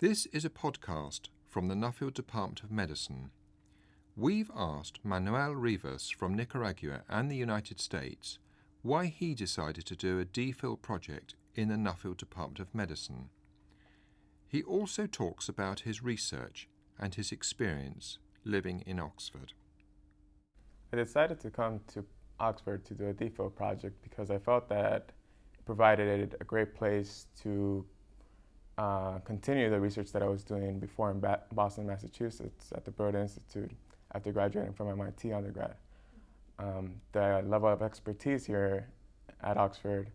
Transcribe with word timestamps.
This 0.00 0.26
is 0.26 0.44
a 0.44 0.48
podcast 0.48 1.22
from 1.48 1.66
the 1.66 1.74
Nuffield 1.74 2.14
Department 2.14 2.62
of 2.62 2.70
Medicine. 2.70 3.32
We've 4.14 4.48
asked 4.56 5.00
Manuel 5.02 5.56
Rivas 5.56 6.08
from 6.08 6.36
Nicaragua 6.36 7.02
and 7.08 7.28
the 7.28 7.34
United 7.34 7.80
States 7.80 8.38
why 8.82 9.06
he 9.06 9.34
decided 9.34 9.86
to 9.86 9.96
do 9.96 10.20
a 10.20 10.24
DPhil 10.24 10.80
project 10.80 11.34
in 11.56 11.66
the 11.66 11.74
Nuffield 11.74 12.16
Department 12.16 12.60
of 12.60 12.72
Medicine. 12.72 13.30
He 14.46 14.62
also 14.62 15.08
talks 15.08 15.48
about 15.48 15.80
his 15.80 16.00
research 16.00 16.68
and 16.96 17.16
his 17.16 17.32
experience 17.32 18.18
living 18.44 18.84
in 18.86 19.00
Oxford. 19.00 19.52
I 20.92 20.96
decided 20.98 21.40
to 21.40 21.50
come 21.50 21.80
to 21.94 22.04
Oxford 22.38 22.84
to 22.84 22.94
do 22.94 23.08
a 23.08 23.14
DPhil 23.14 23.52
project 23.52 24.00
because 24.08 24.30
I 24.30 24.38
felt 24.38 24.68
that 24.68 25.10
it 25.58 25.64
provided 25.66 26.36
a 26.40 26.44
great 26.44 26.76
place 26.76 27.26
to 27.42 27.84
uh, 28.78 29.18
continue 29.24 29.68
the 29.68 29.80
research 29.80 30.12
that 30.12 30.22
I 30.22 30.28
was 30.28 30.44
doing 30.44 30.78
before 30.78 31.10
in 31.10 31.18
ba- 31.18 31.42
Boston, 31.52 31.84
Massachusetts 31.86 32.72
at 32.74 32.84
the 32.84 32.92
Broad 32.92 33.16
Institute 33.16 33.72
after 34.14 34.30
graduating 34.30 34.72
from 34.72 34.88
MIT 34.88 35.32
undergrad. 35.32 35.74
Um, 36.60 36.94
the 37.12 37.42
level 37.44 37.68
of 37.68 37.82
expertise 37.82 38.46
here 38.46 38.88
at 39.42 39.56
Oxford 39.56 40.10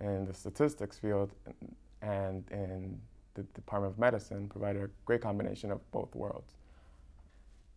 in 0.00 0.24
the 0.24 0.34
statistics 0.34 0.98
field 0.98 1.32
and 2.02 2.44
in 2.50 3.00
the 3.34 3.42
Department 3.54 3.92
of 3.94 3.98
Medicine 3.98 4.48
provided 4.48 4.82
a 4.82 4.90
great 5.04 5.20
combination 5.20 5.70
of 5.70 5.88
both 5.92 6.12
worlds. 6.14 6.54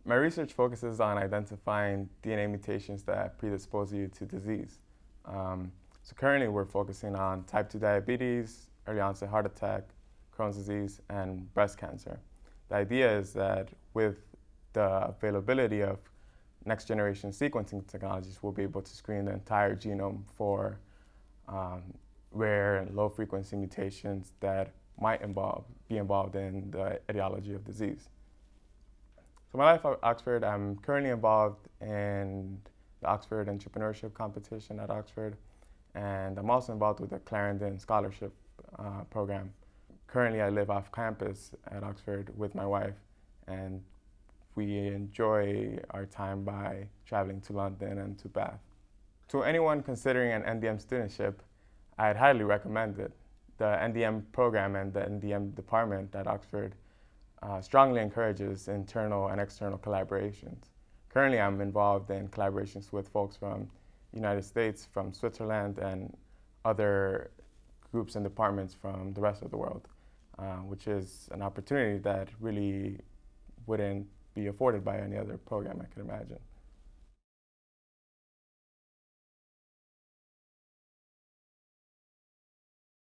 My 0.04 0.16
research 0.16 0.52
focuses 0.52 1.00
on 1.00 1.16
identifying 1.16 2.08
DNA 2.24 2.50
mutations 2.50 3.04
that 3.04 3.38
predispose 3.38 3.92
you 3.92 4.08
to 4.08 4.26
disease. 4.26 4.80
Um, 5.24 5.70
so 6.02 6.14
currently 6.16 6.48
we're 6.48 6.66
focusing 6.66 7.14
on 7.14 7.44
type 7.44 7.70
2 7.70 7.78
diabetes, 7.78 8.66
early 8.86 9.00
onset 9.00 9.28
heart 9.28 9.46
attack, 9.46 9.84
Crohn's 10.36 10.56
disease, 10.56 11.00
and 11.08 11.52
breast 11.54 11.78
cancer. 11.78 12.20
The 12.68 12.76
idea 12.76 13.18
is 13.18 13.32
that 13.34 13.68
with 13.94 14.18
the 14.72 15.08
availability 15.08 15.82
of 15.82 15.98
next 16.64 16.86
generation 16.86 17.30
sequencing 17.30 17.86
technologies, 17.86 18.38
we'll 18.42 18.52
be 18.52 18.62
able 18.62 18.82
to 18.82 18.94
screen 18.94 19.26
the 19.26 19.32
entire 19.32 19.76
genome 19.76 20.22
for 20.36 20.78
um, 21.48 21.82
rare 22.32 22.78
and 22.78 22.94
low 22.96 23.08
frequency 23.08 23.56
mutations 23.56 24.32
that 24.40 24.72
might 25.00 25.22
involve, 25.22 25.64
be 25.88 25.98
involved 25.98 26.36
in 26.36 26.70
the 26.70 27.00
etiology 27.10 27.54
of 27.54 27.64
disease. 27.64 28.08
So 29.52 29.58
my 29.58 29.72
life 29.72 29.84
at 29.84 29.98
Oxford, 30.02 30.42
I'm 30.42 30.76
currently 30.78 31.10
involved 31.10 31.68
in 31.80 32.58
the 33.00 33.06
Oxford 33.08 33.46
Entrepreneurship 33.48 34.14
Competition 34.14 34.80
at 34.80 34.90
Oxford, 34.90 35.36
and 35.94 36.38
I'm 36.38 36.50
also 36.50 36.72
involved 36.72 37.00
with 37.00 37.10
the 37.10 37.20
Clarendon 37.20 37.78
Scholarship 37.78 38.32
uh, 38.78 39.04
Program. 39.10 39.52
Currently, 40.14 40.42
I 40.42 40.48
live 40.48 40.70
off 40.70 40.92
campus 40.92 41.56
at 41.72 41.82
Oxford 41.82 42.30
with 42.38 42.54
my 42.54 42.64
wife, 42.64 42.94
and 43.48 43.82
we 44.54 44.86
enjoy 44.86 45.80
our 45.90 46.06
time 46.06 46.44
by 46.44 46.86
traveling 47.04 47.40
to 47.40 47.52
London 47.52 47.98
and 47.98 48.16
to 48.20 48.28
Bath. 48.28 48.60
To 49.30 49.42
anyone 49.42 49.82
considering 49.82 50.30
an 50.30 50.42
NDM 50.60 50.80
studentship, 50.80 51.34
I'd 51.98 52.14
highly 52.14 52.44
recommend 52.44 53.00
it. 53.00 53.10
The 53.58 53.64
NDM 53.64 54.22
program 54.30 54.76
and 54.76 54.92
the 54.92 55.00
NDM 55.00 55.56
department 55.56 56.14
at 56.14 56.28
Oxford 56.28 56.76
uh, 57.42 57.60
strongly 57.60 58.00
encourages 58.00 58.68
internal 58.68 59.26
and 59.26 59.40
external 59.40 59.78
collaborations. 59.78 60.68
Currently, 61.08 61.40
I'm 61.40 61.60
involved 61.60 62.12
in 62.12 62.28
collaborations 62.28 62.92
with 62.92 63.08
folks 63.08 63.34
from 63.36 63.68
the 64.12 64.18
United 64.18 64.44
States, 64.44 64.86
from 64.92 65.12
Switzerland, 65.12 65.78
and 65.78 66.16
other 66.64 67.32
groups 67.90 68.14
and 68.14 68.24
departments 68.24 68.74
from 68.74 69.12
the 69.12 69.20
rest 69.20 69.42
of 69.42 69.50
the 69.50 69.56
world, 69.56 69.88
uh, 70.38 70.56
which 70.56 70.86
is 70.86 71.28
an 71.32 71.42
opportunity 71.42 71.98
that 71.98 72.28
really 72.40 72.98
wouldn't 73.66 74.06
be 74.34 74.48
afforded 74.48 74.84
by 74.84 74.98
any 74.98 75.16
other 75.16 75.38
program 75.38 75.80
I 75.80 75.86
could 75.86 76.02
imagine. 76.02 76.38